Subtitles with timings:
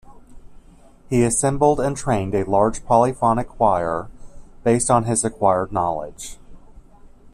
[1.11, 4.07] He assembled and trained a large polyphonic choir
[4.63, 6.39] based on his acquired knowledge.